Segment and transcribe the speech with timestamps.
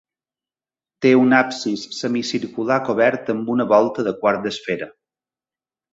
[1.05, 4.93] Té un absis semicircular cobert amb una volta de quart d'esfera.